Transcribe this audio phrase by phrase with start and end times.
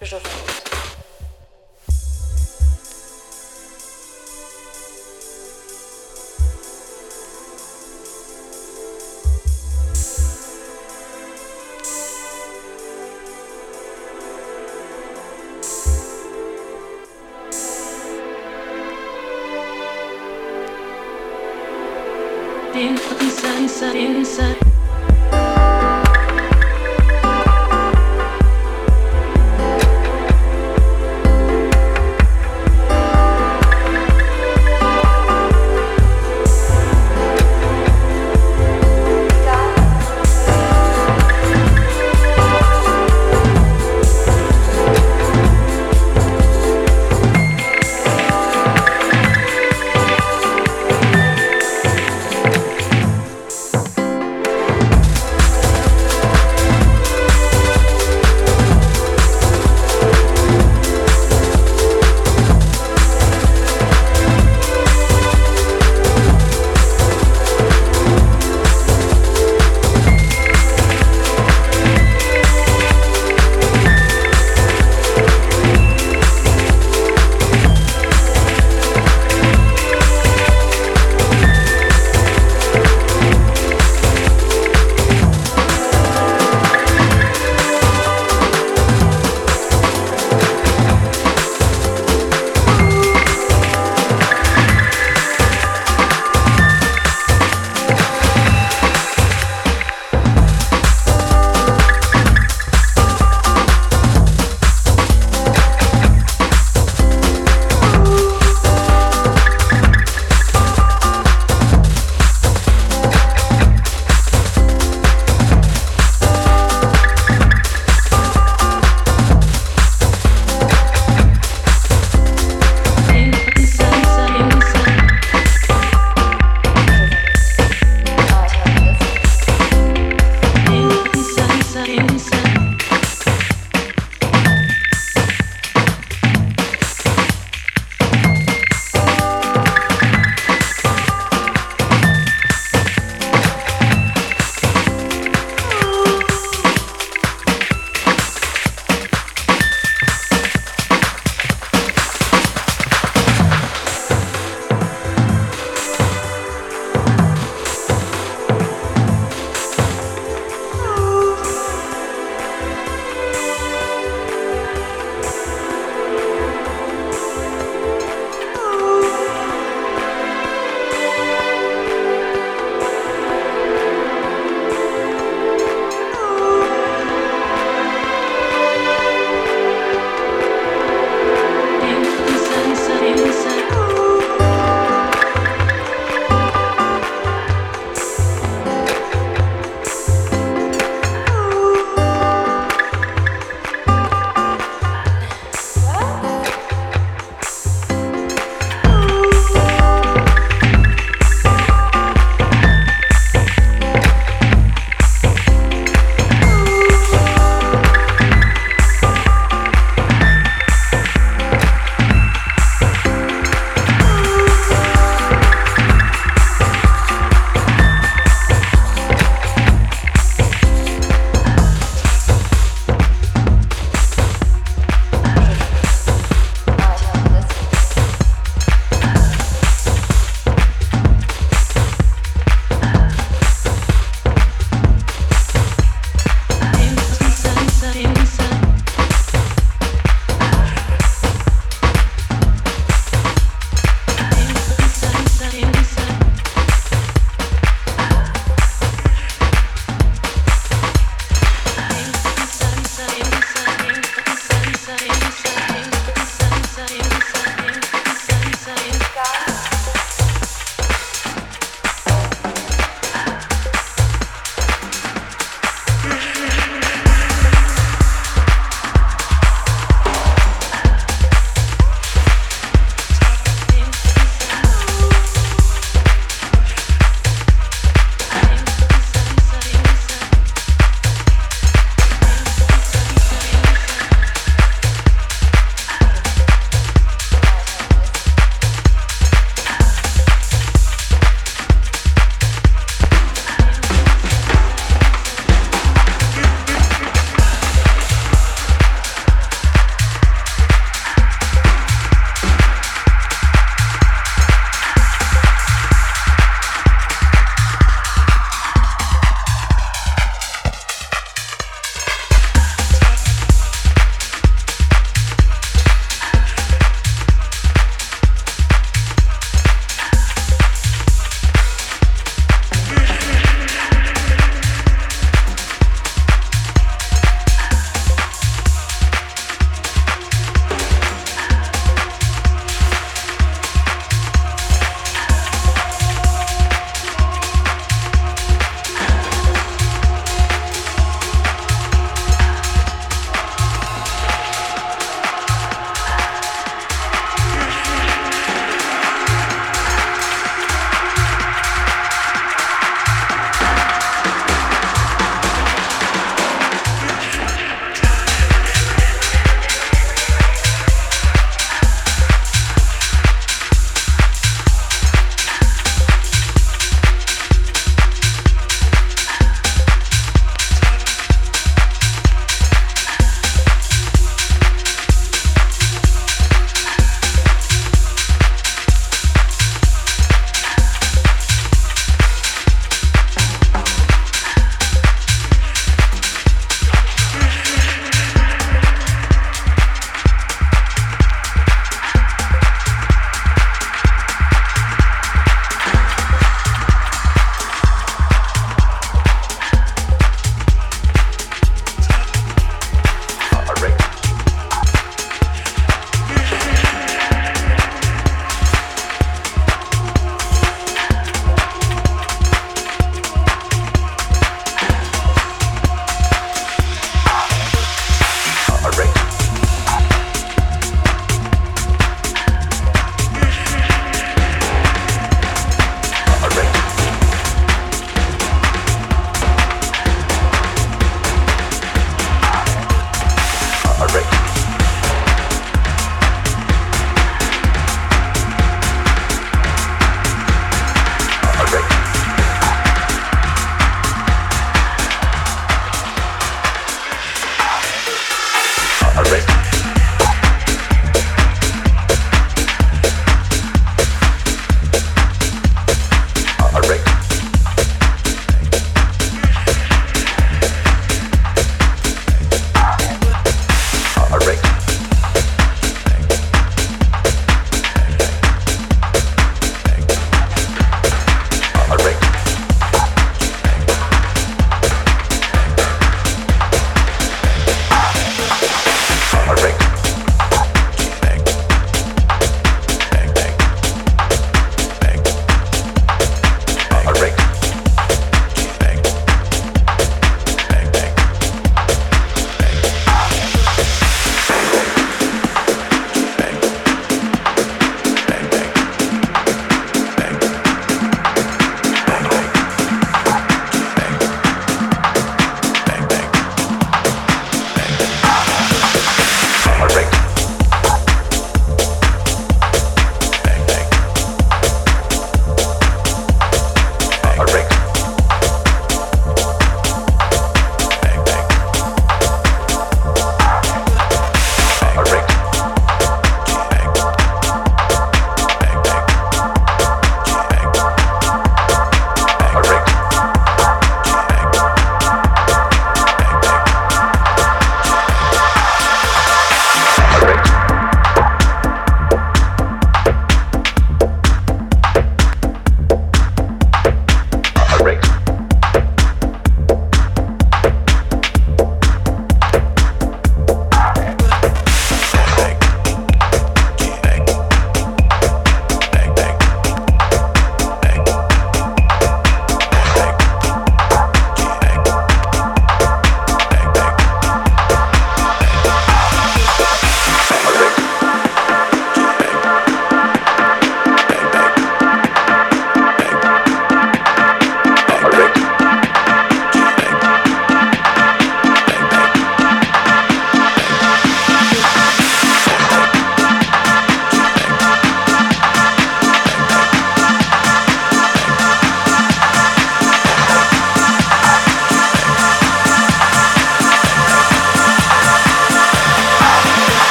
[0.00, 0.77] je.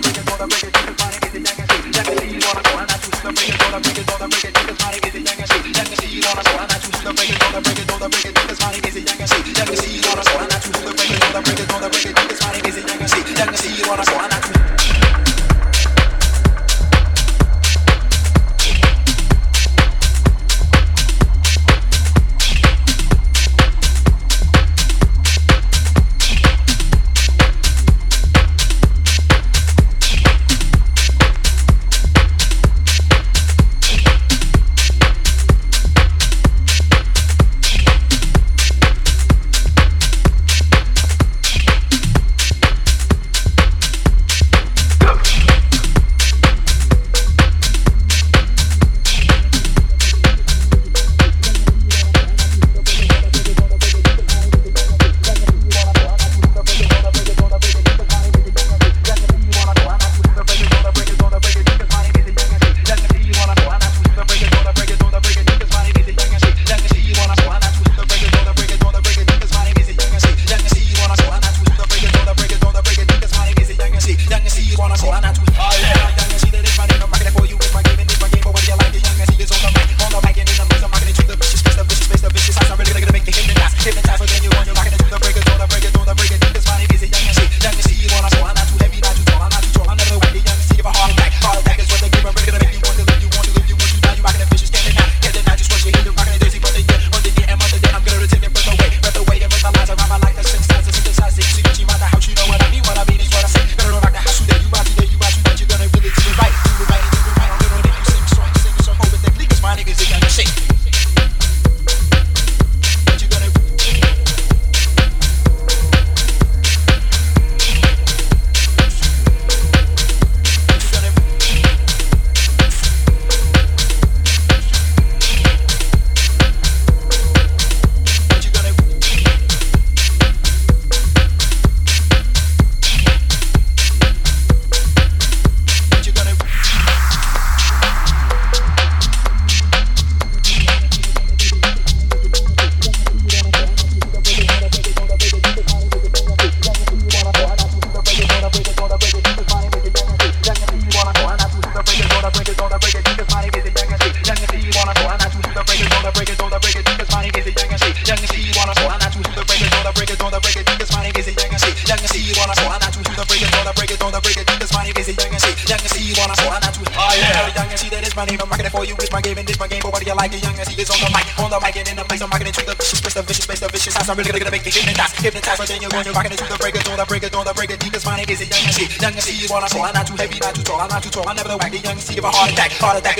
[0.00, 0.97] break it, gonna break it.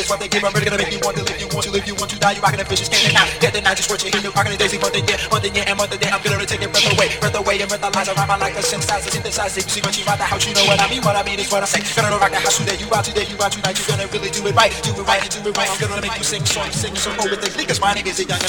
[0.08, 0.42] What they give.
[0.42, 1.38] I'm really gonna make you want to live.
[1.38, 2.32] You want to live, you want to die.
[2.32, 3.28] You rocking the vicious, can't deny.
[3.38, 4.24] Get the night, just what you hear.
[4.24, 6.10] You rocking the daisy, month and year, month and year, and month and day.
[6.10, 8.08] I'm gonna take your breath away, breath away, and breath alive.
[8.08, 9.60] Around my like a synthesizer, synthesizer.
[9.62, 11.04] You see when you rock the house, you know what I mean.
[11.04, 11.84] What I mean is what I say.
[11.94, 12.76] Gonna rock the house today.
[12.80, 13.76] You out today, you out tonight.
[13.76, 15.68] You gonna really do it right, do it right, do it right.
[15.68, 17.80] I'm gonna make you sing songs, sing some more with the niggas.
[17.80, 18.48] My name is Young and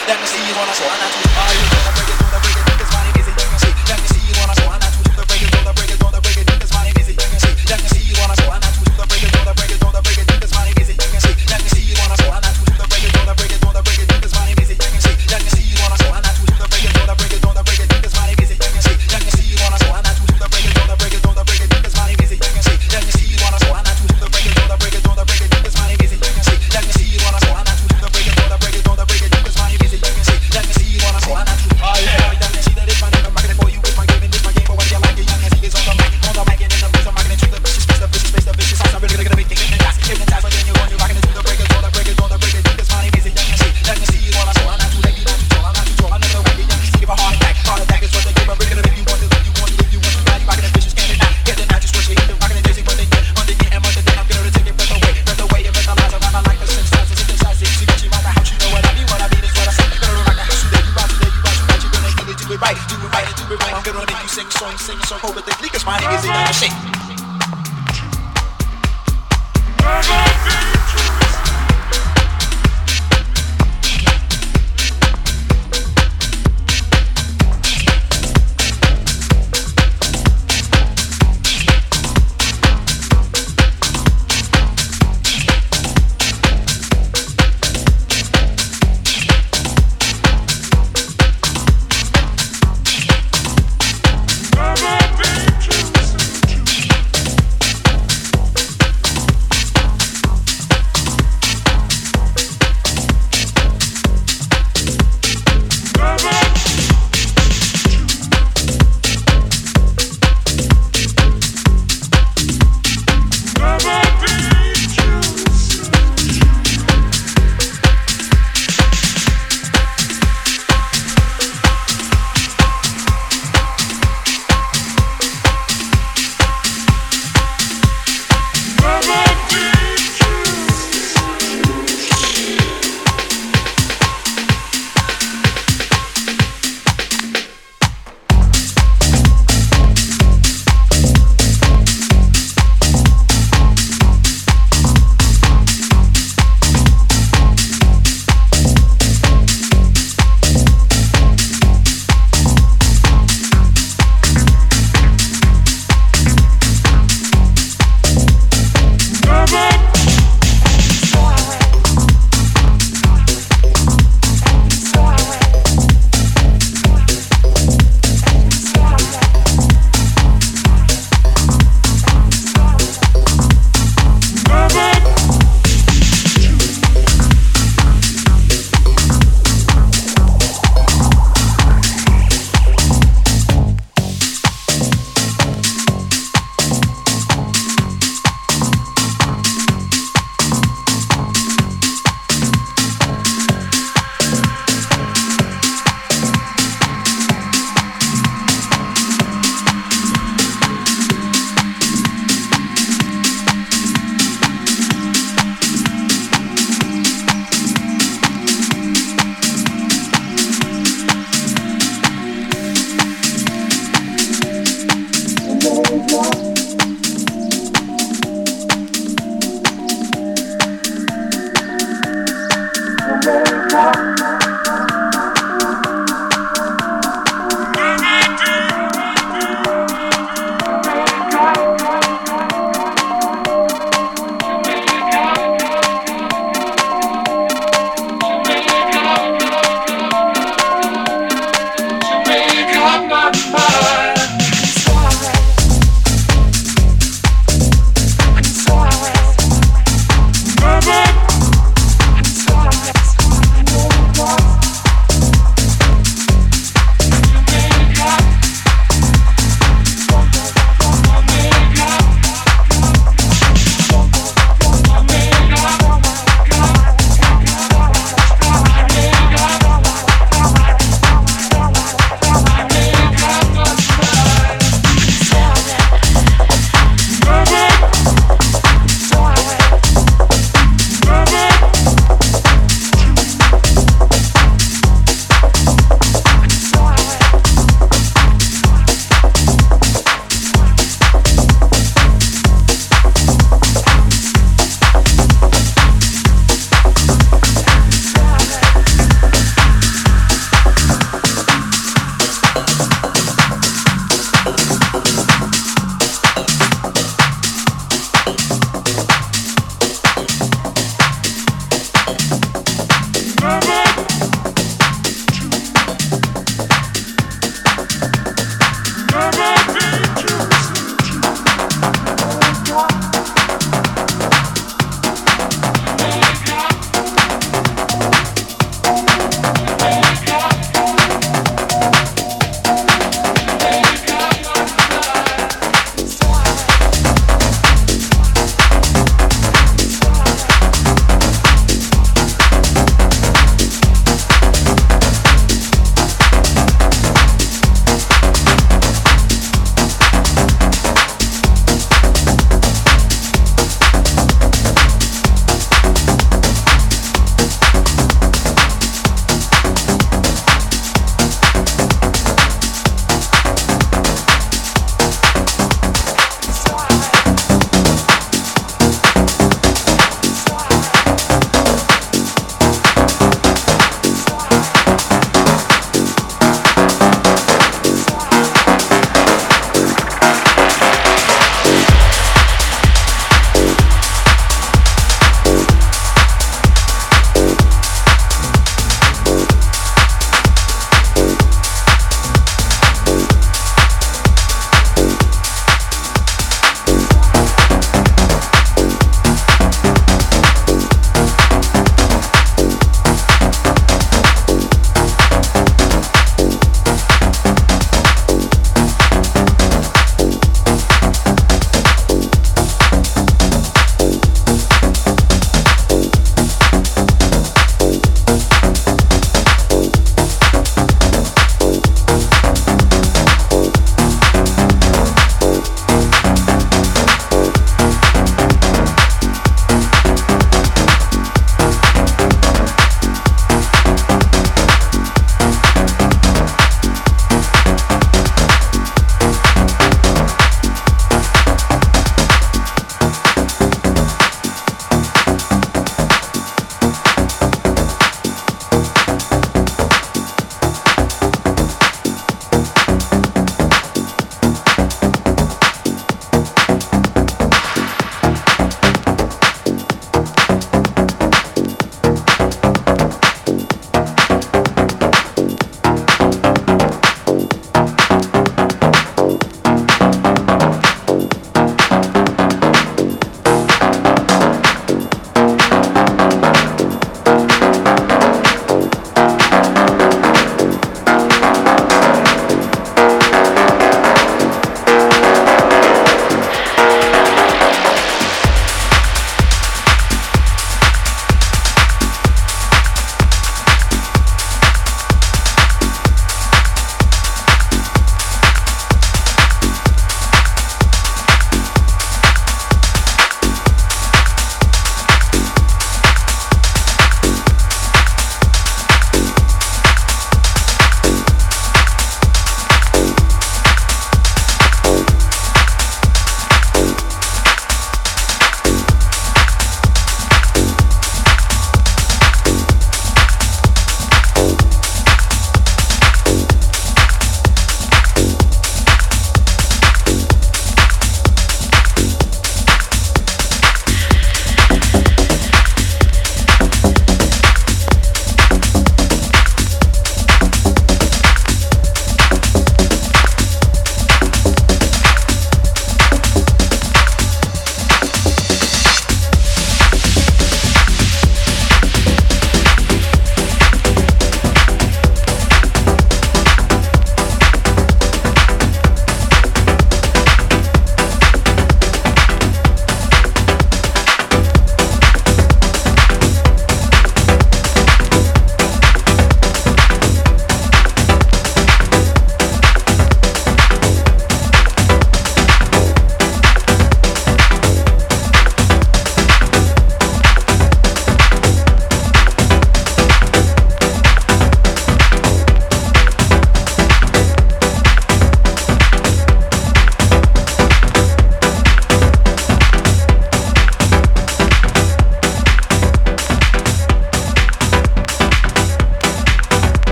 [0.07, 0.41] Sing.
[2.41, 2.70] Young